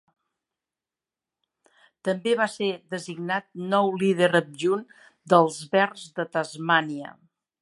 [2.09, 4.85] També va ser designat nou líder adjunt
[5.35, 7.19] d'Els Verds de Tasmània.